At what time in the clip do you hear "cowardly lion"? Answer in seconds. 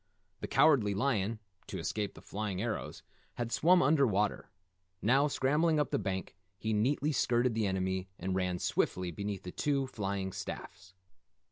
0.47-1.37